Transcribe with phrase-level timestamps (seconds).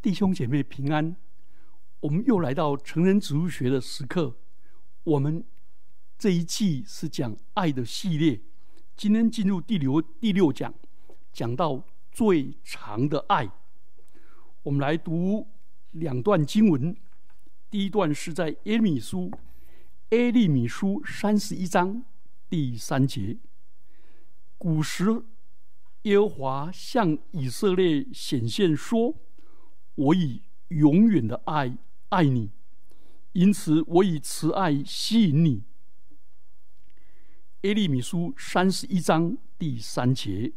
[0.00, 1.16] 弟兄姐妹平安，
[1.98, 4.36] 我们又来到成人植物学的时刻。
[5.02, 5.44] 我们
[6.16, 8.40] 这一季是讲爱的系列，
[8.96, 10.72] 今天进入第六第六讲，
[11.32, 13.50] 讲到最长的爱。
[14.62, 15.48] 我们来读
[15.90, 16.96] 两段经文，
[17.68, 19.32] 第一段是在耶米书
[20.10, 22.04] 耶利米书三十一章
[22.48, 23.36] 第三节。
[24.58, 25.24] 古时
[26.02, 29.16] 耶和华向以色列显现说。
[29.98, 31.76] 我以永远的爱
[32.10, 32.52] 爱你，
[33.32, 35.64] 因此我以慈爱吸引你。
[37.62, 40.52] 耶利米书三十一章第三节，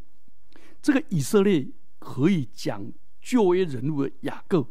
[0.79, 4.67] 这个以色列可以讲旧约人物的雅各，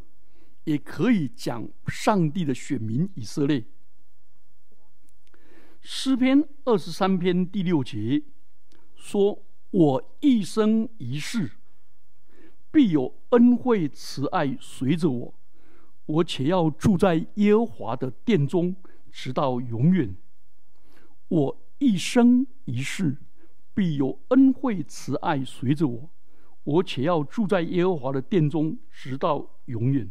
[0.62, 3.64] 也可以讲上帝的选民以色列。
[5.80, 8.22] 诗篇二十三篇第六节
[8.94, 9.42] 说
[9.72, 11.50] ：“我一生一世。”
[12.70, 15.34] 必有恩惠慈爱随着我，
[16.06, 18.76] 我且要住在耶和华的殿中，
[19.10, 20.16] 直到永远。
[21.28, 23.16] 我一生一世
[23.74, 26.10] 必有恩惠慈爱随着我，
[26.64, 30.10] 我且要住在耶和华的殿中，直到永远。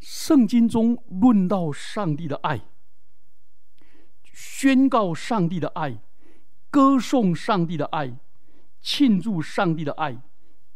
[0.00, 2.60] 圣经中论到上帝的爱，
[4.22, 6.00] 宣告上帝的爱。
[6.70, 8.16] 歌颂上帝的爱，
[8.80, 10.20] 庆祝上帝的爱，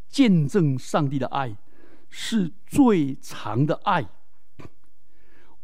[0.07, 1.55] 见证上帝的爱，
[2.09, 4.09] 是最长的爱。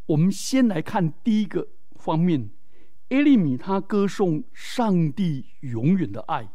[0.08, 2.50] 我们先来看第一个方面，
[3.09, 6.50] 埃利米他歌颂上帝永远的爱。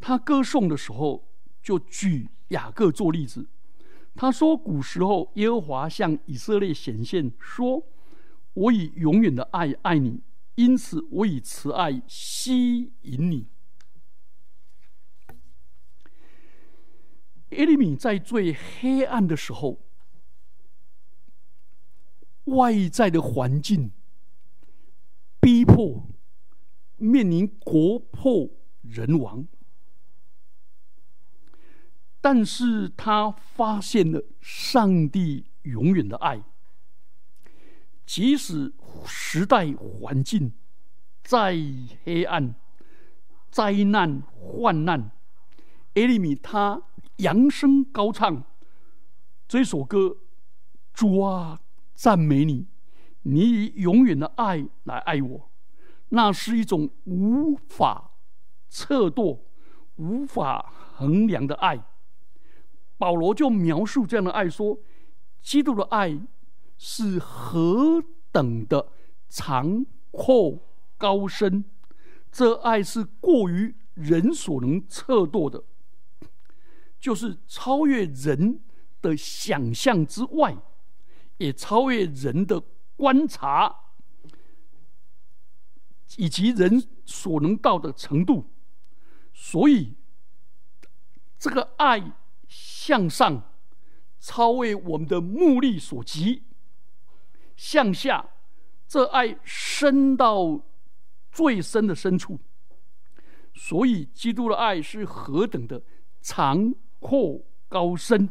[0.00, 1.28] 他歌颂的时候，
[1.62, 3.46] 就举雅各做例子。
[4.16, 7.82] 他说：“古时候，耶和华向以色列显现，说：
[8.54, 10.20] 我以永远的爱爱你。”
[10.54, 13.48] 因此，我以慈爱吸引你。
[17.50, 19.80] 耶利米在最黑暗的时候，
[22.44, 23.92] 外在的环境
[25.40, 26.08] 逼迫，
[26.96, 28.50] 面临国破
[28.82, 29.46] 人亡，
[32.20, 36.42] 但是他发现了上帝永远的爱。
[38.06, 38.72] 即使
[39.06, 40.52] 时代环境
[41.22, 41.56] 再
[42.04, 42.54] 黑暗、
[43.50, 45.10] 灾难患难，
[45.94, 46.82] 艾利米他
[47.16, 48.44] 扬声高唱
[49.48, 50.18] 这首歌
[50.92, 51.60] ：“主啊，
[51.94, 52.66] 赞美你，
[53.22, 55.50] 你以永远的爱来爱我。”
[56.10, 58.12] 那是一种无法
[58.68, 59.46] 测度、
[59.96, 61.82] 无法衡量的爱。
[62.98, 64.78] 保罗就描述这样的爱说
[65.40, 66.20] ：“基督的爱。”
[66.76, 68.92] 是何等的
[69.28, 70.58] 长阔
[70.98, 71.64] 高深，
[72.30, 75.62] 这爱是过于人所能测度的，
[77.00, 78.60] 就是超越人
[79.00, 80.56] 的想象之外，
[81.38, 82.60] 也超越人的
[82.96, 83.74] 观察
[86.16, 88.50] 以及人所能到的程度。
[89.32, 89.94] 所以，
[91.38, 92.12] 这个爱
[92.48, 93.52] 向上，
[94.20, 96.44] 超越我们的目力所及。
[97.56, 98.28] 向下，
[98.86, 100.60] 这爱深到
[101.30, 102.38] 最深的深处。
[103.54, 105.82] 所以，基督的爱是何等的
[106.20, 108.28] 长阔高深。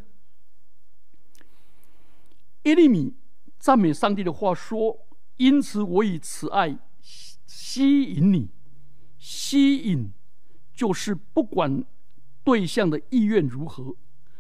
[2.64, 3.14] 耶利米
[3.58, 5.06] 赞美上帝的话说
[5.38, 6.78] ：“因此，我以慈爱
[7.46, 8.50] 吸引你。
[9.18, 10.12] 吸引
[10.74, 11.86] 就是不管
[12.44, 13.96] 对象的意愿如何，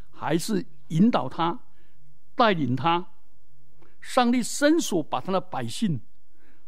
[0.09, 1.59] 还是引导他，
[2.35, 3.11] 带领他。”
[4.03, 6.01] 上帝伸手把他的百姓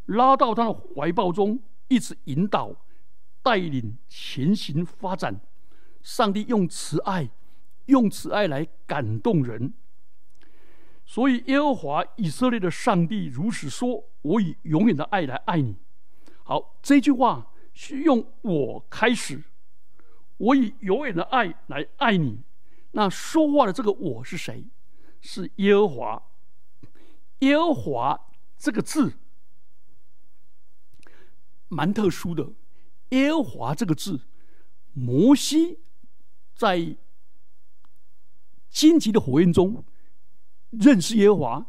[0.05, 1.59] 拉到他的怀抱中，
[1.89, 2.73] 一直引导、
[3.43, 5.41] 带领前行发展。
[6.01, 7.29] 上帝用慈爱，
[7.87, 9.73] 用慈爱来感动人。
[11.05, 15.75] 所以耶和华以色列的上帝如此说：“我以永远的爱来爱你。”
[16.41, 19.43] 好，这句话是用我开始，
[20.37, 22.43] 我以永远的爱来爱你。
[22.91, 24.65] 那说话的这个我是谁？
[25.19, 26.23] 是耶和华。
[27.45, 28.19] 耶和华
[28.57, 29.13] 这个字
[31.67, 32.51] 蛮特殊的。
[33.09, 34.19] 耶和华这个字，
[34.93, 35.79] 摩西
[36.55, 36.97] 在
[38.69, 39.85] 荆棘的火焰中
[40.71, 41.65] 认识耶和华，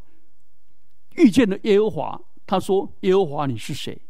[1.16, 2.22] 遇见了耶和华。
[2.46, 4.00] 他说：“耶和华，你是谁？”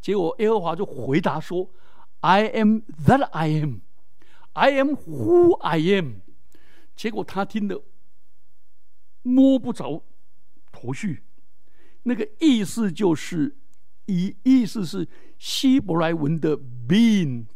[0.00, 1.70] 结果耶和华就回答说
[2.20, 3.80] ：“I am that I am.
[4.54, 6.22] I am who I am。”
[6.96, 7.82] 结果他听得
[9.22, 10.02] 摸不着。
[10.74, 11.22] 头绪，
[12.02, 13.56] 那个意思就是，
[14.06, 15.06] 意意思是
[15.38, 17.46] 希伯来文的 being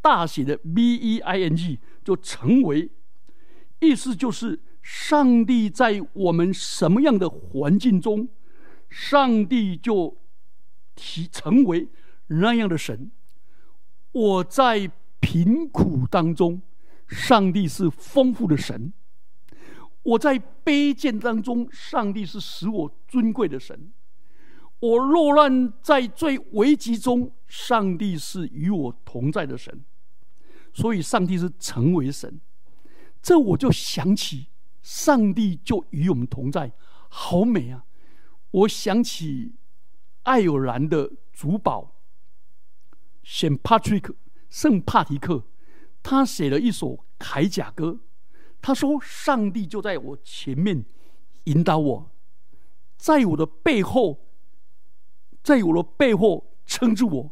[0.00, 2.88] 大写的 B E I N G，就成为，
[3.80, 8.28] 意思就是上帝在我们什么样的环境中，
[8.88, 10.16] 上帝就
[10.94, 11.88] 提成为
[12.28, 13.10] 那样的神。
[14.12, 14.90] 我在
[15.20, 16.62] 贫苦当中，
[17.06, 18.92] 上帝是丰富的神；
[20.02, 23.92] 我在卑贱当中，上帝是使我尊贵的神。
[24.78, 29.84] 我落难在最危急中，上帝是与我同在的神，
[30.72, 32.40] 所以上帝是成为神。
[33.20, 34.46] 这我就想起，
[34.80, 36.72] 上帝就与我们同在，
[37.10, 37.84] 好美啊！
[38.52, 39.56] 我想起
[40.22, 41.94] 爱尔兰的主保
[43.22, 44.14] 圣帕特里克，
[44.48, 45.44] 圣帕提克，
[46.02, 48.00] 他写了一首铠甲歌。
[48.62, 50.84] 他说：“上帝就在我前面
[51.44, 52.10] 引导我，
[52.96, 54.18] 在我的背后。”
[55.42, 57.30] 在我的背后撑住我，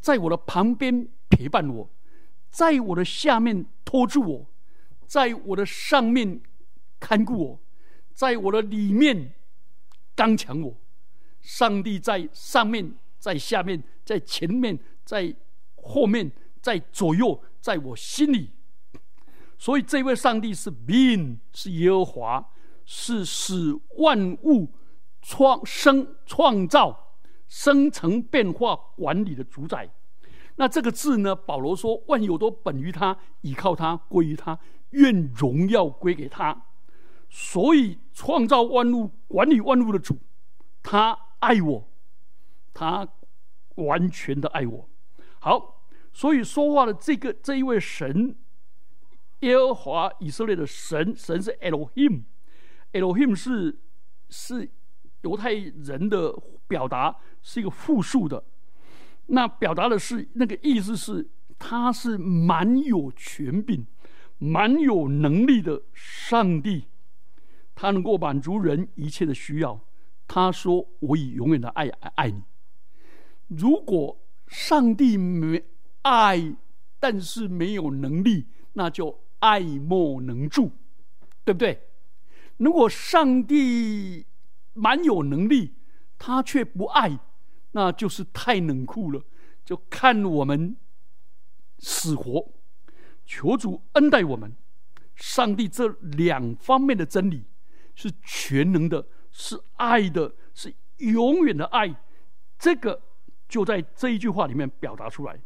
[0.00, 1.90] 在我的旁边陪伴我，
[2.50, 4.46] 在我的下面托住我，
[5.06, 6.40] 在我的上面
[6.98, 7.60] 看顾我，
[8.14, 9.34] 在我的里面
[10.14, 10.74] 刚强我。
[11.42, 15.34] 上帝在上面，在下面，在前面，在
[15.76, 16.32] 后面，
[16.62, 18.48] 在左右，在我心里。
[19.60, 22.48] 所以这位上帝是 being，是耶和华，
[22.84, 24.72] 是使万物
[25.20, 27.06] 创生创造。
[27.46, 29.90] 生成变化管理的主宰，
[30.54, 31.34] 那这个字呢？
[31.34, 34.56] 保罗说：“万有都本于他，倚靠他，归于他，
[34.90, 36.66] 愿荣耀归给他。”
[37.28, 40.16] 所以创造万物、管理万物的主，
[40.80, 41.88] 他爱我，
[42.72, 43.08] 他
[43.74, 44.88] 完全的爱我。
[45.40, 48.36] 好，所以说话的这个这一位神，
[49.40, 53.78] 耶和华以色列的神，神是 Elohim，Elohim 是
[54.28, 54.70] 是
[55.22, 56.34] 犹太人的
[56.66, 57.16] 表达。
[57.42, 58.44] 是一个复数的，
[59.28, 61.26] 那表达的是那个意思是，
[61.58, 63.86] 他是蛮有权柄、
[64.36, 66.84] 蛮有能力的上帝，
[67.74, 69.80] 他能够满足人一切的需要。
[70.28, 72.42] 他说：“我以永远的爱爱爱你。”
[73.48, 75.64] 如果上帝没
[76.02, 76.54] 爱，
[76.98, 80.70] 但是没有能力，那就爱莫能助，
[81.44, 81.88] 对不对？
[82.56, 84.24] 如果上帝
[84.72, 85.74] 蛮有能力，
[86.18, 87.18] 他却不爱。
[87.72, 89.22] 那就是太冷酷了，
[89.64, 90.76] 就看我们
[91.78, 92.52] 死活。
[93.24, 94.56] 求主恩待我们。
[95.14, 97.44] 上帝这两方面的真理
[97.94, 101.94] 是全能的，是爱的，是永远的爱。
[102.58, 103.00] 这个
[103.48, 105.38] 就在这一句话里面表达出来。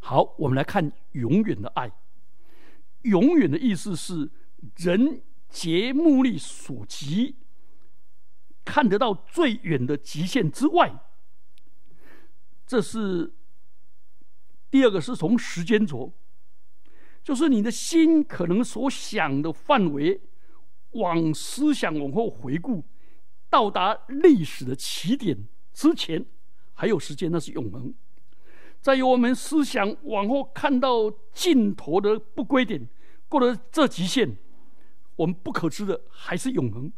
[0.00, 1.92] 好，我们来看永远的爱。
[3.08, 4.30] 永远的意思是
[4.76, 7.36] 人竭目力所及。
[8.64, 10.92] 看得到最远的极限之外，
[12.66, 13.32] 这是
[14.68, 16.12] 第二个，是从时间轴，
[17.22, 20.20] 就是你的心可能所想的范围，
[20.90, 22.82] 往思想往后回顾，
[23.48, 26.26] 到达历史的起点之前，
[26.74, 27.94] 还有时间，那是永恒。
[28.80, 32.88] 在于我们思想往后看到尽头的不归点，
[33.28, 34.36] 过了这极限，
[35.16, 36.92] 我们不可知的还是永恒。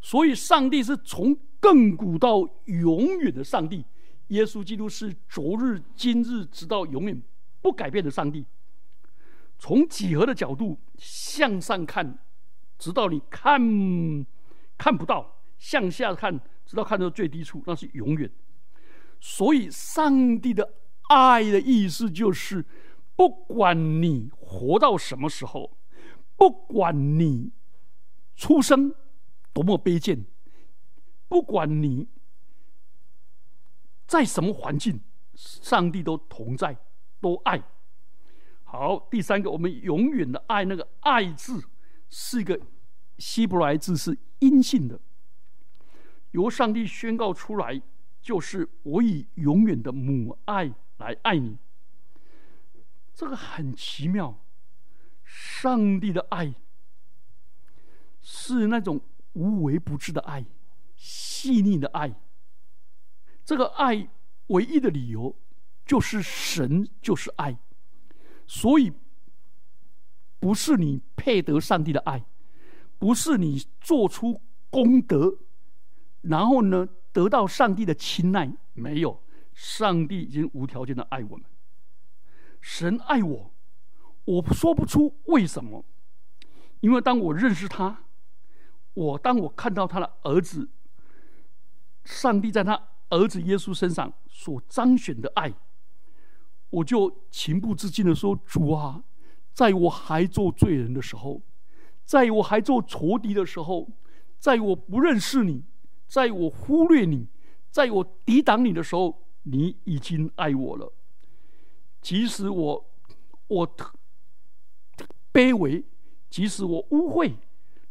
[0.00, 3.84] 所以，上帝是从亘古到永远的上帝。
[4.28, 7.22] 耶稣基督是昨日、今日，直到永远
[7.60, 8.46] 不改变的上帝。
[9.58, 12.18] 从几何的角度向上看，
[12.78, 13.60] 直到你看
[14.76, 18.28] 看不到；向下看，直到看到最低处，那是永远。
[19.20, 20.74] 所以，上帝的
[21.08, 22.64] 爱的意思就是：
[23.14, 25.76] 不管你活到什么时候，
[26.42, 27.52] 不管你
[28.34, 28.92] 出生。
[29.52, 30.24] 多么卑贱！
[31.28, 32.08] 不管你
[34.08, 34.98] 在什么环境，
[35.36, 36.76] 上帝都同在，
[37.20, 37.62] 都爱。
[38.64, 41.62] 好，第三个，我们永远的爱，那个“爱”字
[42.08, 42.58] 是一个
[43.18, 44.98] 希伯来字，是阴性的，
[46.32, 47.80] 由上帝宣告出来，
[48.20, 51.58] 就是我以永远的母爱来爱你。
[53.14, 54.42] 这个很奇妙，
[55.34, 56.54] 上帝的爱
[58.20, 59.00] 是那种。
[59.34, 60.44] 无微不至的爱，
[60.94, 62.14] 细腻的爱。
[63.46, 64.06] 这个爱
[64.48, 65.34] 唯一的理由
[65.86, 67.56] 就是神就是爱，
[68.46, 68.92] 所以
[70.38, 72.22] 不是你配得上帝的爱，
[72.98, 75.38] 不是你做出功德，
[76.20, 78.54] 然后呢得到上帝的青睐。
[78.74, 79.22] 没有，
[79.54, 81.46] 上帝已经无条件的爱我们。
[82.60, 83.51] 神爱我，
[84.24, 85.84] 我说不出为什么，
[86.80, 88.04] 因为当我认识他。
[88.94, 90.68] 我当我看到他的儿子，
[92.04, 95.54] 上帝在他儿子耶稣身上所彰显的爱，
[96.68, 99.02] 我就情不自禁的说：“主啊，
[99.54, 101.40] 在我还做罪人的时候，
[102.04, 103.88] 在我还做仇敌的时候，
[104.38, 105.64] 在我不认识你，
[106.06, 107.28] 在我忽略你，
[107.70, 110.92] 在我抵挡你的时候，你已经爱我了。
[112.02, 112.90] 即使我
[113.46, 113.74] 我
[115.32, 115.84] 卑微，
[116.28, 117.34] 即使我污秽，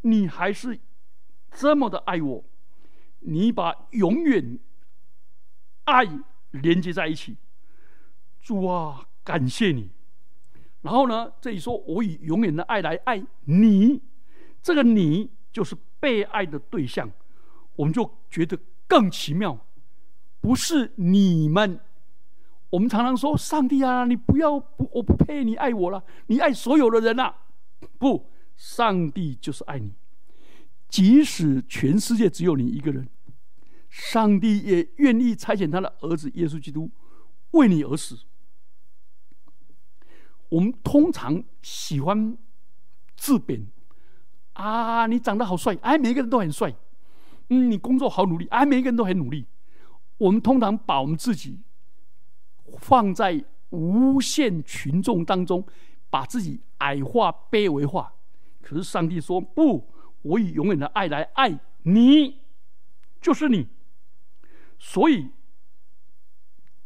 [0.01, 0.79] 你还是
[1.51, 2.43] 这么的爱我。
[3.19, 4.59] 你把永远
[5.85, 6.05] 爱
[6.51, 7.37] 连接在一起。”
[8.41, 9.91] 主啊，感谢你。
[10.81, 14.01] 然后呢，这里说我以永远的爱来爱你，
[14.63, 17.11] 这个你就是被爱的对象，
[17.75, 18.57] 我们就觉得
[18.87, 19.59] 更奇妙。
[20.39, 21.79] 不是你们，
[22.71, 27.35] 我们常常说上帝啊，你不要不，我不配你爱我了，你爱所有的人呐。
[27.99, 29.93] 不，上帝就是爱你，
[30.87, 33.07] 即使全世界只有你一个人，
[33.89, 36.89] 上帝也愿意差遣他的儿子耶稣基督
[37.51, 38.17] 为你而死。
[40.49, 42.37] 我们通常喜欢
[43.15, 43.67] 自贬
[44.53, 46.73] 啊，你长得好帅，哎，每个人都很帅。
[47.49, 49.45] 嗯，你工作好努力，哎，每个人都很努力。
[50.17, 51.59] 我们通常把我们自己
[52.79, 55.65] 放在无限群众当中，
[56.09, 58.13] 把自己矮化、卑微化。
[58.61, 59.87] 可是上帝说：“不，
[60.21, 62.39] 我以永远的爱来爱你，
[63.21, 63.67] 就是你。”
[64.77, 65.29] 所以，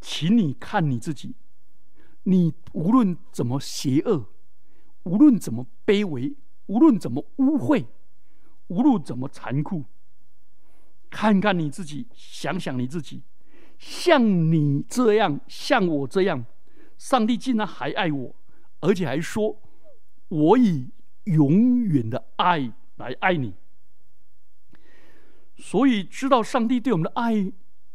[0.01, 1.35] 请你看你自己。
[2.23, 4.27] 你无论怎么邪恶，
[5.03, 7.85] 无论怎么卑微，无论怎么污秽，
[8.67, 9.85] 无论怎么残酷，
[11.09, 13.21] 看看你自己，想想你自己，
[13.77, 16.45] 像你这样，像我这样，
[16.97, 18.35] 上帝竟然还爱我，
[18.79, 19.61] 而且还说
[20.29, 20.89] ：“我以
[21.25, 23.53] 永远的爱来爱你。”
[25.57, 27.51] 所以，知道上帝对我们的爱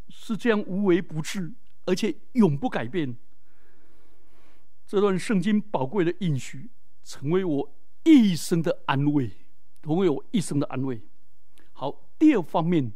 [0.09, 1.53] 是这样无微不至，
[1.85, 3.17] 而且永不改变。
[4.87, 6.71] 这段圣经宝贵的应许，
[7.05, 9.31] 成为我一生的安慰，
[9.83, 11.01] 成为我一生的安慰。
[11.73, 12.93] 好，第二方面，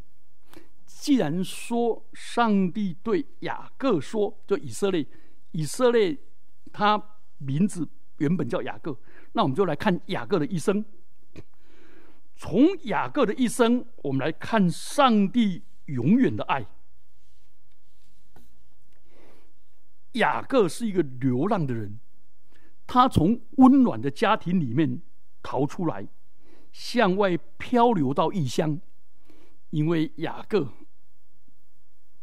[0.96, 5.06] 既然说上帝对雅各说，就以色列，
[5.50, 6.16] 以色列
[6.72, 7.00] 他
[7.38, 7.86] 名字
[8.18, 8.96] 原本叫雅各，
[9.32, 10.82] 那我们就来看雅各的一生。
[12.36, 16.64] 从雅各的一生，我们来看上帝永远的爱。
[20.12, 21.98] 雅各是一个流浪的人，
[22.86, 25.02] 他从温暖的家庭里面
[25.42, 26.06] 逃出来，
[26.72, 28.80] 向外漂流到异乡。
[29.70, 30.72] 因为雅各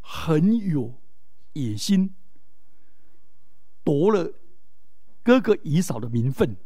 [0.01, 0.93] 很有
[1.53, 2.13] 野心，
[3.83, 4.33] 夺了
[5.23, 6.57] 哥哥以嫂的名分，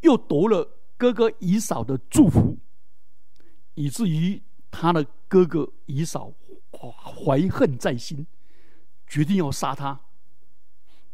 [0.00, 2.58] 又夺了哥哥以嫂的祝福，
[3.74, 6.32] 以至于他的哥哥以嫂
[6.72, 8.26] 怀恨在心。
[9.06, 10.00] 决定要杀他。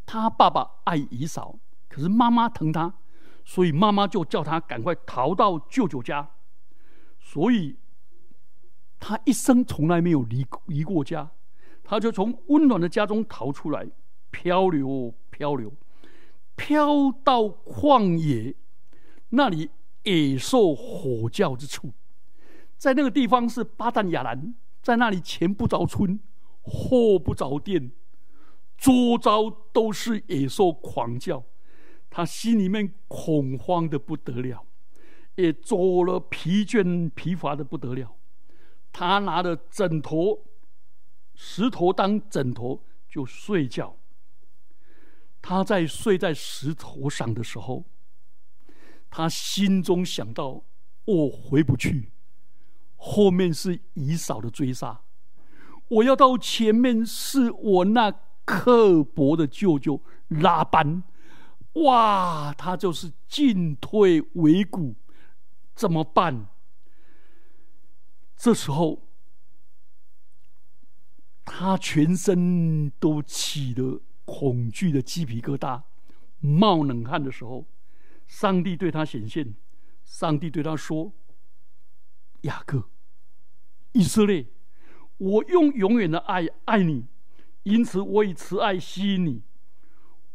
[0.07, 1.59] 他爸爸爱姨嫂，
[1.89, 2.95] 可是妈妈疼他，
[3.45, 6.31] 所以妈妈就叫他赶快逃到舅舅家。
[7.21, 7.77] 所以，
[9.01, 11.33] 他一生从来没有离离过家。
[11.83, 13.89] 他就从温暖的家中逃出来，
[14.31, 15.73] 漂流，漂流，
[16.55, 18.55] 飘到旷野，
[19.31, 19.71] 那里
[20.05, 21.93] 野兽吼叫之处，
[22.77, 26.21] 在那个地方是巴旦亚兰，在那里前不着村。
[26.63, 27.91] 后不着店，
[28.77, 31.43] 周遭都是野兽狂叫，
[32.11, 34.67] 他心里面恐慌的不得了，
[35.37, 38.15] 也走了疲倦疲乏的不得了。
[39.01, 40.45] 他拿着枕头，
[41.35, 43.97] 石头当枕头就睡觉。
[45.41, 47.87] 他在睡在石头上的时候，
[49.09, 50.63] 他心中想到：
[51.07, 52.13] 我回不去，
[52.97, 55.01] 后面是姨嫂的追杀。
[55.89, 58.13] 我要到前面，是我那
[58.45, 61.03] 刻薄的舅舅拉班，
[61.73, 64.95] 哇，他就是进退维谷，
[65.75, 66.49] 怎么办？
[68.43, 69.03] 这时候，
[71.45, 75.83] 他全身都起了恐惧的鸡皮疙瘩，
[76.39, 77.67] 冒冷汗的时候，
[78.27, 79.55] 上帝对他显现，
[80.05, 81.13] 上帝对他说
[82.49, 82.89] ：“雅各，
[83.93, 84.47] 以色列。”
[85.19, 87.05] 我用永远的爱爱你，
[87.65, 89.43] 因此我以慈爱吸引你，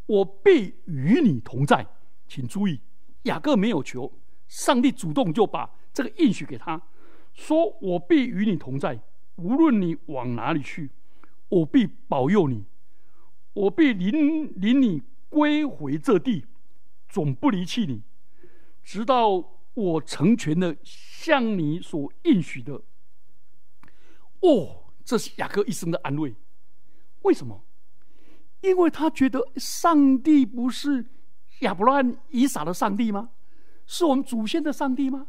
[0.06, 1.88] 我必与你同在。
[2.28, 2.80] 请注意，
[3.24, 6.80] 雅各没有求，上帝主动就把这个应许给他，
[7.36, 9.00] 说我必与你同在，
[9.36, 10.89] 无论你往哪里去，
[11.50, 12.65] 我必保佑你，
[13.54, 16.46] 我必领领你归回这地，
[17.10, 18.01] 总不离弃你，
[18.84, 22.82] 直到我成全了向你所应许的。
[24.39, 26.34] 哦，这是雅各一生的安慰。
[27.24, 27.63] 为什么？
[28.62, 31.06] 因为他觉得上帝不是
[31.60, 33.32] 亚伯拉罕、以撒的上帝吗？
[33.86, 35.27] 是我们祖先的上帝吗？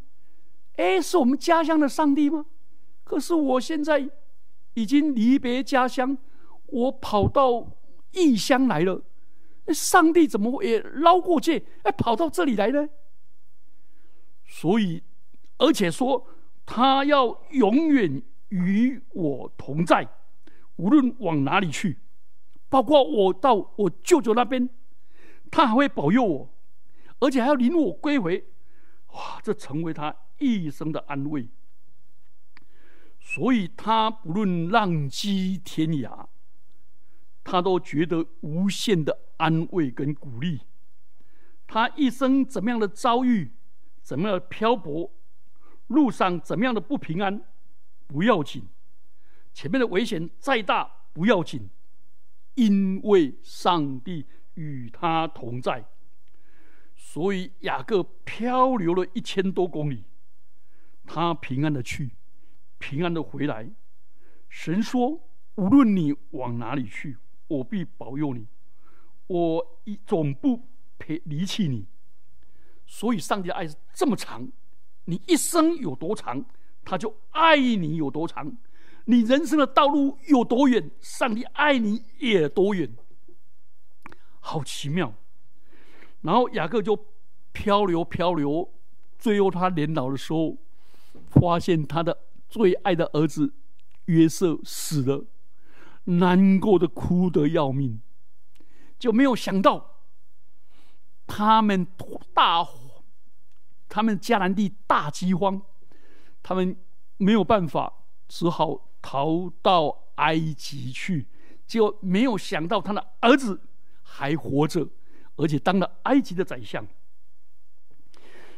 [0.77, 2.47] 哎，是我们家乡的上帝吗？
[3.05, 4.09] 可是我现在
[4.75, 6.17] 已经离别家乡，
[6.67, 7.67] 我跑到
[8.13, 9.03] 异乡来了。
[9.69, 12.89] 上帝怎么也捞过界，哎，跑到这里来呢？
[14.47, 15.03] 所以，
[15.59, 16.27] 而且说
[16.65, 20.07] 他要永远与我同在，
[20.77, 21.99] 无论往哪里去，
[22.69, 24.69] 包括我到我舅舅那边，
[25.51, 26.51] 他还会保佑我，
[27.19, 28.45] 而且还要领我归回。
[29.17, 31.49] 哇，这成为他一生的安慰。
[33.19, 36.27] 所以他不论浪迹天涯，
[37.43, 40.61] 他都觉得无限的安慰跟鼓励。
[41.67, 43.53] 他一生怎么样的遭遇，
[44.03, 45.11] 怎么样的漂泊，
[45.89, 47.43] 路上怎么样的不平安，
[48.07, 48.63] 不要紧；
[49.53, 51.69] 前面的危险再大，不要紧，
[52.55, 55.85] 因为上帝与他同在。
[57.17, 60.05] 所以雅各漂流了一千多公里，
[61.07, 62.11] 他平安的去。
[62.77, 63.71] 平安的回来，
[64.51, 65.19] 神说
[65.57, 67.17] ：“无论你往哪里去，
[67.49, 68.47] 我必保佑你，
[69.29, 70.61] 我一总不
[71.25, 71.87] 离弃你。”
[72.87, 74.47] 所以，上帝的爱是这么长，
[75.07, 76.45] 你一生有多长，
[76.85, 78.47] 他就爱你有多长；
[79.07, 82.95] 你人生的道路有多远，上帝爱你也多远。
[84.39, 85.15] 好奇妙！
[86.23, 87.07] 然后雅各就
[87.53, 88.73] 漂流漂流，
[89.19, 90.57] 最后他年老的时候，
[91.29, 92.19] 发现他的。
[92.49, 93.55] 最爱的儿子
[94.05, 95.25] 约瑟死了，
[96.05, 98.01] 难过的哭得要命，
[99.01, 99.97] 就没有想到
[101.27, 101.85] 他们
[102.33, 102.65] 大，
[103.89, 105.61] 他们迦南地大饥荒，
[106.41, 106.77] 他们
[107.17, 111.27] 没有办法，只好逃到埃及去。
[111.67, 113.61] 就没有想到他的儿子
[114.05, 114.89] 还活着，
[115.37, 116.87] 而且当了埃及的宰相。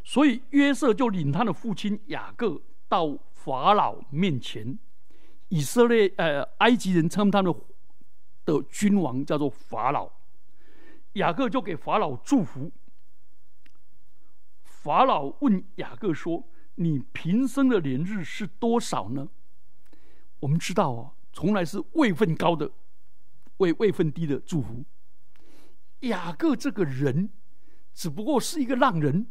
[0.02, 3.18] 所以约瑟就领他的父亲雅各到。
[3.38, 4.78] 法老面前，
[5.48, 7.54] 以色列呃，埃及人称他的
[8.44, 10.10] 的君王叫做法老。
[11.14, 12.70] 雅各就给法老祝福。
[14.64, 19.26] 法老问雅各说：“你平生的年日是多少呢？”
[20.40, 22.70] 我们知道啊，从来是位分高的
[23.58, 24.84] 为位分低的祝福。
[26.00, 27.30] 雅各这个人
[27.92, 29.26] 只不过是一个浪人。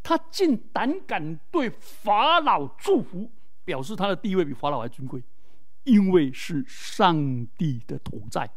[0.00, 3.30] 他竟胆敢对法老祝福，
[3.64, 5.22] 表示他的地位比法老还尊贵，
[5.84, 8.48] 因为是上帝的同在，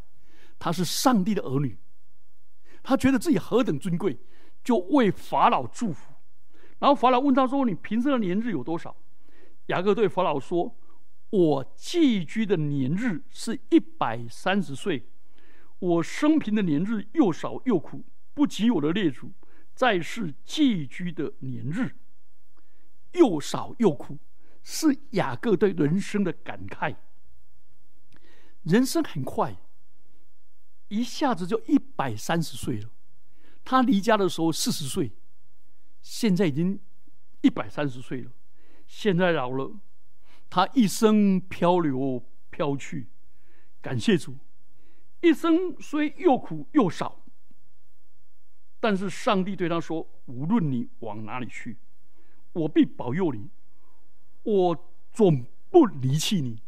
[0.60, 1.78] 他是上帝的儿女，
[2.84, 4.18] 他觉得自己何等尊贵，
[4.64, 6.14] 就为法老祝福。
[6.80, 8.96] 然后法老问他说：“你平生的年日有多少？”
[9.68, 10.76] 雅各对法老说
[11.32, 15.08] ：“我寄居的年日是一百三十岁，
[15.82, 19.32] 我生平的年日又少又苦，不及我的列祖。”
[19.74, 21.96] 在世寄居的年日
[23.14, 24.20] 又少又苦，
[24.62, 26.96] 是雅各对人生的感慨。
[28.64, 29.58] 人生很快，
[30.90, 32.90] 一下子就一百三十岁了。
[33.64, 35.14] 他离家的时候四十岁，
[36.02, 36.80] 现在已经
[37.40, 38.32] 一百三十岁了。
[38.86, 39.80] 现在老了，
[40.50, 43.08] 他一生漂流飘去。
[43.82, 44.36] 感谢主，
[45.22, 47.18] 一生虽又苦又少。
[48.80, 51.78] 但是上帝对他说：“无论你往哪里去，
[52.52, 53.48] 我必保佑你，
[54.42, 56.60] 我总不离弃你。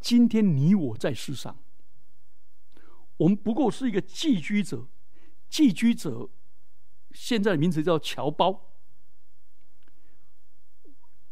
[0.00, 1.58] 今天你我在世上，
[3.16, 4.86] 我们不过是一个寄居者。
[5.48, 6.28] 寄居者
[7.10, 8.70] 现在的名词叫侨胞。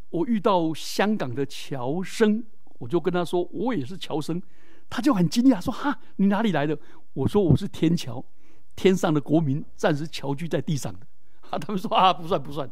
[0.08, 2.44] 我遇到香港的侨生，
[2.80, 4.42] 我就跟他说我也是侨生，
[4.88, 6.78] 他就很惊讶说：哈，你哪里来的？
[7.12, 8.24] 我说我是天桥。”
[8.76, 11.06] 天上的国民暂时侨居在地上的，
[11.48, 12.70] 啊， 他们说啊，不算不算。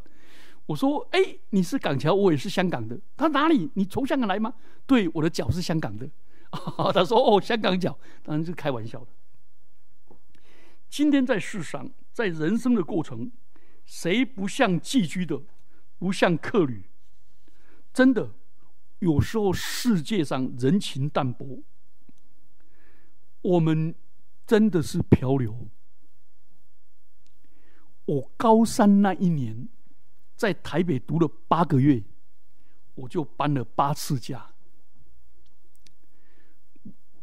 [0.67, 3.01] 我说，哎，你是港侨，我也是香港的。
[3.17, 3.71] 他哪里？
[3.73, 4.53] 你从香港来吗？
[4.87, 6.07] 对，我的脚是香港的。
[6.93, 10.17] 他说，哦，香港脚，当然是开玩笑的。
[10.91, 13.33] 今天在世上，在人生的过程，
[13.87, 15.41] 谁不像寄居的，
[15.99, 16.85] 不像客旅？
[17.95, 18.31] 真的，
[18.99, 21.63] 有时候世界上人情淡薄，
[23.45, 23.95] 我们
[24.47, 25.69] 真的是漂流。
[28.07, 29.69] 我高三那一年，
[30.35, 32.03] 在台北读了八个月，
[32.95, 34.55] 我就搬了八次家。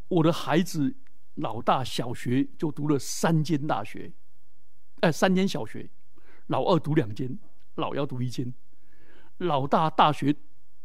[0.08, 0.96] 我的孩子
[1.36, 4.12] 老大小学就读了三间大学，
[5.00, 5.90] 哎，三间小学，
[6.48, 7.40] 老二读两间，
[7.76, 8.54] 老幺读一间。
[9.38, 10.36] 老大大学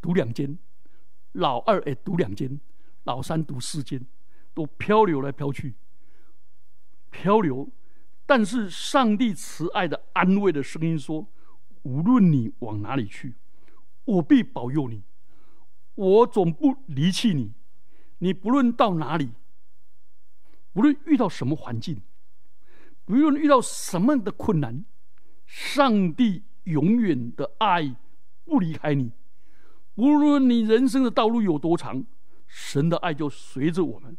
[0.00, 0.58] 读两间，
[1.32, 2.58] 老二也读两间，
[3.04, 4.06] 老三读四间，
[4.56, 5.74] 都漂流来漂去。
[7.10, 7.68] 漂流，
[8.24, 11.28] 但是上帝慈爱的安慰的声音说
[11.84, 13.34] ：“无论你往哪里去，
[14.06, 15.02] 我必保佑你，
[15.94, 17.52] 我总不离弃你。
[18.18, 19.32] 你不论到哪里，
[20.72, 22.00] 无论遇到什么环境，
[23.08, 24.86] 无论遇到什么的困难，
[25.44, 27.94] 上帝永远的爱
[28.44, 29.12] 不离开你。
[29.96, 32.06] 无论你人生的道路有多长，
[32.46, 34.16] 神的爱就随着我们。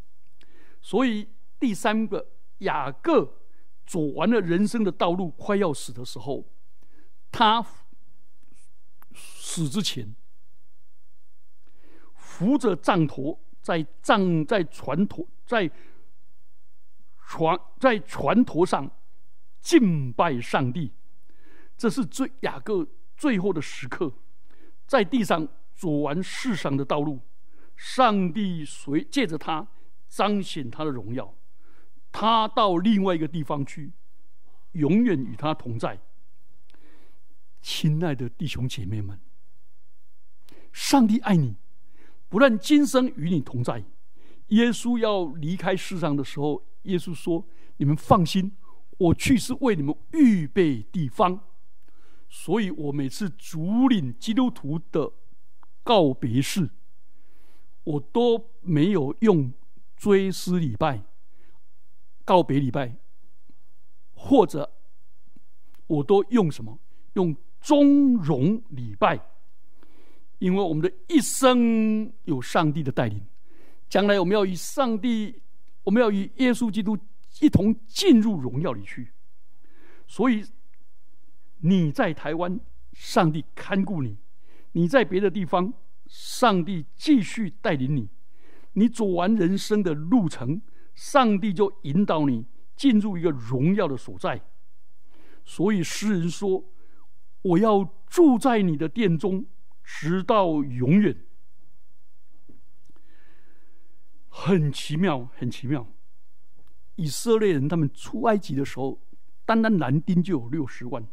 [0.87, 1.27] 所以
[1.59, 2.25] 第三个。”
[2.61, 3.37] 雅各
[3.85, 6.43] 走完了人生的道路，快要死的时候，
[7.31, 7.63] 他
[9.13, 10.15] 死之前
[12.15, 15.69] 扶着杖头，在杖在船头，在
[17.27, 18.89] 船在船头上
[19.61, 20.91] 敬拜上帝。
[21.77, 24.11] 这是最雅各最后的时刻，
[24.87, 27.21] 在地上走完世上的道路，
[27.75, 29.67] 上帝随借着他
[30.07, 31.33] 彰显他的荣耀。
[32.11, 33.91] 他到另外一个地方去，
[34.71, 35.99] 永远与他同在。
[37.61, 39.19] 亲爱的弟兄姐妹们，
[40.71, 41.55] 上帝爱你，
[42.29, 43.83] 不但今生与你同在。
[44.47, 47.45] 耶稣要离开世上的时候，耶稣说
[47.77, 48.53] ：“你们放心，
[48.97, 51.41] 我去是为你们预备地方。”
[52.29, 55.11] 所以，我每次主领基督徒的
[55.83, 56.69] 告别式，
[57.83, 59.51] 我都没有用
[59.97, 61.03] 追思礼拜。
[62.23, 62.93] 告别礼拜，
[64.13, 64.69] 或者
[65.87, 66.77] 我都用什么？
[67.13, 69.17] 用中容礼拜，
[70.39, 73.25] 因为我们的一生有上帝的带领，
[73.87, 75.41] 将来我们要与上帝，
[75.85, 76.97] 我们要与耶稣基督
[77.39, 79.13] 一同进入荣耀里去。
[80.05, 80.43] 所以
[81.59, 82.59] 你在台湾，
[82.91, 84.17] 上帝看顾你；
[84.73, 85.73] 你在别的地方，
[86.07, 88.09] 上帝继续带领你。
[88.77, 90.61] 你走完人生的路程。
[90.93, 92.43] 上帝就引导你
[92.75, 94.41] 进入一个荣耀的所在，
[95.45, 96.71] 所以诗人说
[97.43, 99.45] ：“我要住在你的殿中，
[99.83, 101.15] 直到永远。”
[104.29, 105.87] 很奇妙，很奇妙。
[106.95, 108.99] 以色列人他们出埃及的时候，
[109.45, 111.07] 单单男丁就有六十万。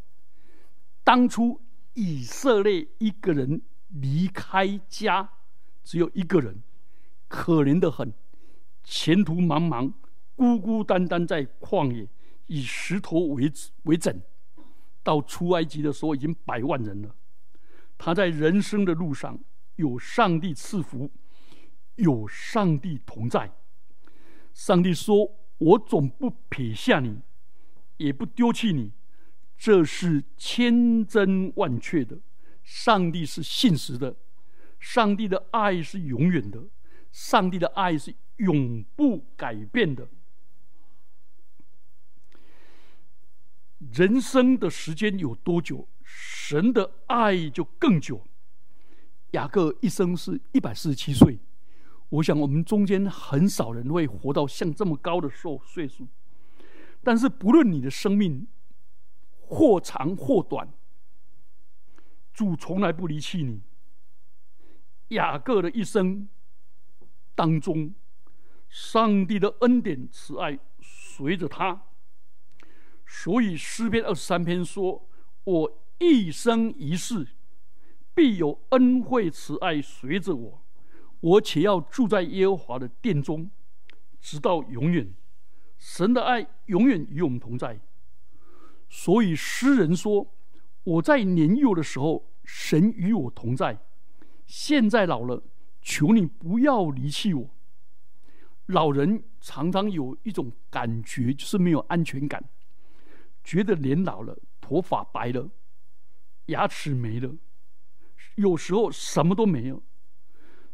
[1.02, 1.60] 当初
[1.92, 5.30] 以色列一个人离开家，
[5.82, 6.62] 只有一个人，
[7.34, 8.14] 可怜的很。
[8.84, 9.92] 前途茫茫，
[10.36, 12.08] 孤孤单单在旷野，
[12.46, 13.50] 以石头为
[13.82, 14.22] 为枕。
[15.02, 17.16] 到出埃及的时候，已经百万人了。
[17.98, 19.38] 他在人生的路上
[19.76, 21.10] 有上帝赐福，
[21.96, 23.52] 有上帝同在。
[24.52, 27.18] 上帝说：“我总不撇下你，
[27.96, 28.92] 也不丢弃你。”
[29.58, 32.18] 这是千真万确的。
[32.62, 34.14] 上帝是信实的，
[34.78, 36.62] 上帝的爱是永远的，
[37.14, 38.14] 上帝的爱是。
[38.38, 40.08] 永不改变的。
[43.78, 48.26] 人生的时间有多久，神的爱就更久。
[49.30, 51.38] 雅各一生是一百四十七岁，
[52.08, 56.08] 我想我们中间很少人会活到像这么高的寿岁数。
[57.04, 58.48] 但是不论你的生命
[59.38, 60.68] 或长或短，
[62.32, 63.62] 主从来不离弃你。
[65.10, 66.28] 雅各的一生
[67.34, 67.94] 当中。
[68.68, 71.84] 上帝的恩典慈爱随着他，
[73.06, 75.08] 所以诗篇二十三篇说
[75.44, 77.28] ：“我一生一世
[78.14, 80.64] 必有恩惠慈爱随着我，
[81.20, 83.48] 我且要住在耶和华的殿中，
[84.20, 85.14] 直到永远。
[85.78, 87.78] 神的爱永远与我们同在。”
[88.90, 90.34] 所以诗人说
[90.82, 93.76] ：“我在年幼的时候，神与我同在；
[94.46, 95.40] 现在老了，
[95.84, 97.50] 求你不要离弃我。”
[98.66, 102.42] 老人常常有一种感觉，就是没有安全感，
[103.44, 105.50] 觉得年老了，头发白了，
[106.46, 107.36] 牙齿没了，
[108.36, 109.82] 有时候什么都没有，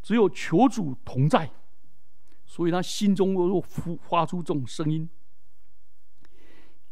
[0.01, 1.51] 只有求主同在，
[2.47, 5.11] 所以他心中又发发出这种声音。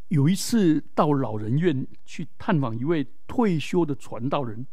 [0.09, 4.67] 有一次到老人院去探访一位退休的传道人，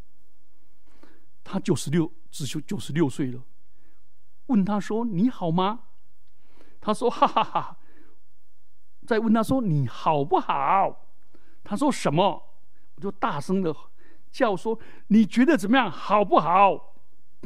[1.44, 2.12] 他九十六，
[2.44, 3.42] 只有九十六岁了，
[4.48, 5.84] 问他说：“你好吗？”
[6.82, 7.78] 他说：“哈哈哈！”
[9.08, 11.08] 再问他说：“你好不好？”
[11.64, 12.44] 他说：“什么？”
[12.96, 13.74] 我就大声的
[14.32, 15.90] 叫说：“你觉得怎么样？
[15.90, 16.96] 好不好？”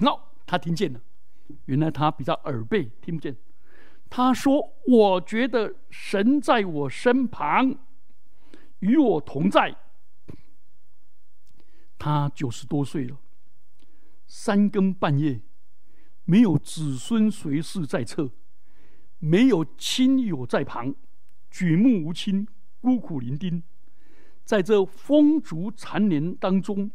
[0.01, 1.01] 那他听见了，
[1.65, 3.35] 原来他比较耳背，听不见。
[4.09, 7.75] 他说：“我觉得神在我身旁，
[8.79, 9.75] 与我同在。”
[11.99, 13.17] 他九十多岁了，
[14.29, 15.41] 三更半夜，
[16.23, 18.31] 没有子孙随侍在侧。
[19.17, 20.95] 没有亲友在旁，
[21.51, 22.47] 举目无亲，
[22.79, 23.63] 孤苦伶仃，
[24.45, 26.89] 在这风烛残年当中，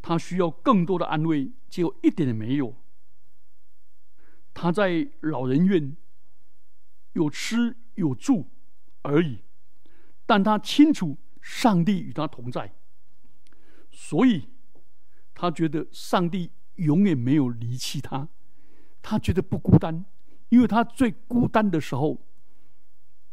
[0.00, 2.76] 他需要更多的安慰，结果一点也没有。
[4.54, 5.96] 他在老人院
[7.14, 8.48] 有吃有住
[9.02, 9.40] 而已，
[10.24, 12.72] 但他清楚上帝与他同在，
[13.90, 14.46] 所以
[15.34, 18.28] 他觉得上帝永远没有离弃他，
[19.00, 20.04] 他觉得不孤单，
[20.48, 22.24] 因为他最孤单的时候，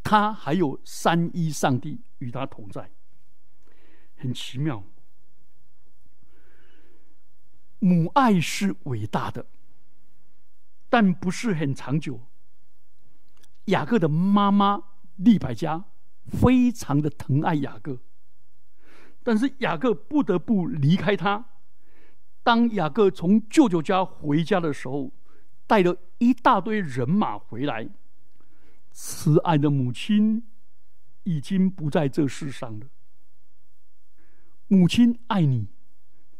[0.03, 2.91] 他还有三一上帝与他同在，
[4.15, 4.83] 很奇妙。
[7.79, 9.45] 母爱是伟大的。
[10.91, 12.19] 但不是很长久。
[13.65, 14.81] 雅各的妈妈
[15.17, 15.85] 利百加
[16.25, 17.99] 非常的疼爱雅各，
[19.21, 21.48] 但是雅各不得不离开他。
[22.43, 25.11] 当雅各从舅舅家回家的时候，
[25.67, 27.89] 带了一大堆人马回来。
[28.91, 30.43] 慈爱的母亲
[31.23, 32.87] 已经不在这世上了。
[34.67, 35.67] 母亲爱你，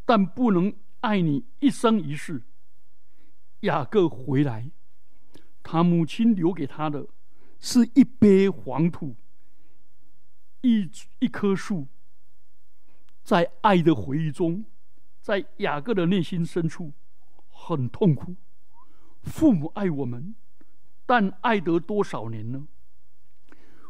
[0.06, 2.44] 但不能爱你一生一世。
[3.62, 4.72] 雅各回来，
[5.62, 7.08] 他母亲留给他的
[7.60, 9.16] 是一杯黄土，
[10.62, 11.88] 一一棵树。
[13.24, 14.66] 在爱的回忆中，
[15.30, 16.92] 在雅各的内心深处，
[17.52, 18.36] 很痛苦。
[19.22, 20.34] 父母爱我们，
[21.06, 22.68] 但爱得多少年呢？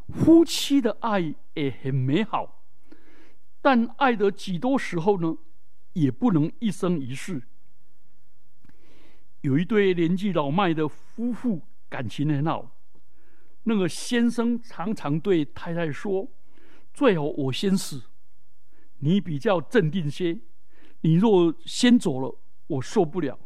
[0.09, 2.65] 夫妻的爱也很美好，
[3.61, 5.37] 但爱得几多时候呢？
[5.93, 7.43] 也不能一生一世。
[9.39, 12.75] 有一对年纪老迈的夫妇，感情很好。
[13.63, 16.27] 那个先生常常对太太说
[16.93, 18.03] ：“最好我先死，
[18.97, 20.41] 你比较镇定些。
[21.01, 22.35] 你若先走了，
[22.67, 23.37] 我受不了。”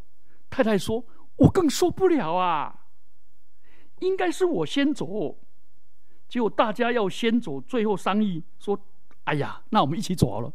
[0.49, 1.05] 太太说
[1.37, 2.87] ：“我更受不了啊！
[3.99, 5.37] 应该是我先走。”
[6.29, 8.79] 结果大家要先走，最后商议说
[9.25, 10.51] ：“哎呀，那我们一起走好了。”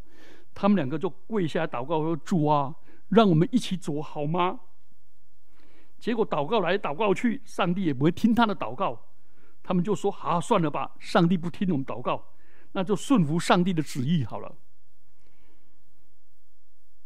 [0.55, 2.75] 他们两个就跪下来祷告说：“主啊，
[3.11, 4.61] 让我们一起走好吗？”
[6.01, 9.01] 结果祷告来祷告去，上帝也不会听他的祷告。
[9.63, 12.25] 他们就说：“好，算了吧，上帝不听我们祷告，
[12.73, 14.57] 那就顺服上帝的旨意好了。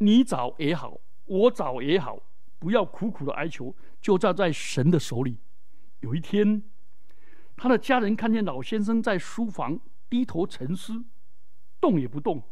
[0.05, 2.19] 你找也好，我找也好，
[2.59, 5.39] 不要苦苦的哀求，就站在神的手里。”
[6.01, 6.63] 有一天，
[7.57, 9.79] 他的家人看见老先生在书房
[10.11, 11.05] 低头沉思，
[11.81, 12.43] 动也不动，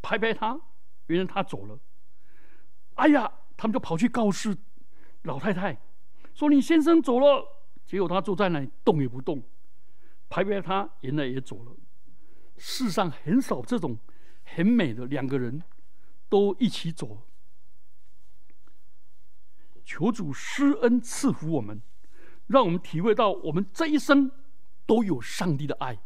[0.00, 0.60] 拍拍他，
[1.08, 1.78] 原来他走了。
[2.94, 4.56] 哎呀，他们就跑去告示。
[5.22, 5.78] 老太太
[6.32, 7.44] 说：“你先生走了。”
[7.84, 9.42] 结果他坐在那里动也不动，
[10.28, 11.72] 拍拍他，原来也走了。
[12.56, 13.98] 世上很少这种
[14.44, 15.60] 很美的两个人
[16.30, 17.26] 都一起走。
[19.84, 21.82] 求主施恩赐福我们，
[22.46, 24.30] 让我们体会到我们这一生
[24.86, 25.98] 都有上帝的爱。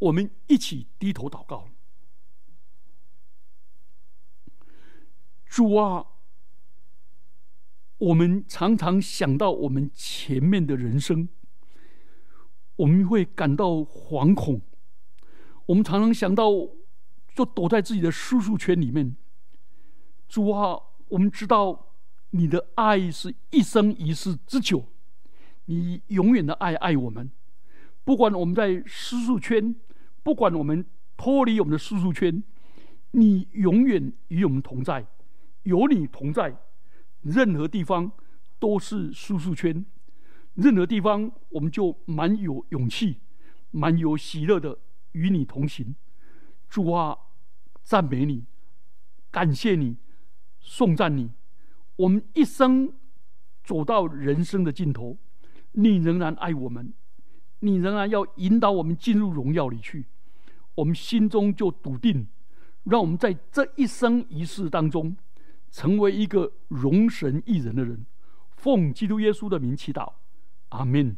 [0.00, 1.70] 我们一起低头祷告，
[5.46, 6.08] 主啊。
[7.98, 11.28] 我们常常想到我们前面的人生，
[12.76, 14.60] 我们会感到惶恐。
[15.66, 16.50] 我们常常想到，
[17.34, 19.16] 就躲在自己的舒适圈里面。
[20.28, 21.92] 主啊，我们知道
[22.30, 24.84] 你的爱是一生一世之久，
[25.66, 27.30] 你永远的爱爱我们。
[28.04, 29.74] 不管我们在舒适圈，
[30.22, 30.84] 不管我们
[31.16, 32.42] 脱离我们的舒适圈，
[33.12, 35.06] 你永远与我们同在，
[35.62, 36.56] 有你同在。
[37.22, 38.12] 任何地方
[38.58, 39.86] 都是舒适圈，
[40.54, 43.20] 任何地方我们就蛮有勇气、
[43.70, 44.78] 蛮有喜乐的
[45.12, 45.94] 与你同行。
[46.68, 47.16] 主啊，
[47.82, 48.44] 赞美你，
[49.30, 49.96] 感谢你，
[50.64, 51.30] 颂赞你。
[51.96, 52.92] 我们一生
[53.62, 55.16] 走到人生的尽头，
[55.72, 56.92] 你仍然爱我们，
[57.60, 60.06] 你仍然要引导我们进入荣耀里去。
[60.74, 62.26] 我们心中就笃定，
[62.84, 65.16] 让我们在这一生一世当中。
[65.70, 68.06] 成为一个容神一人的人，
[68.56, 70.12] 奉基督耶稣的名祈祷，
[70.68, 71.16] 阿门。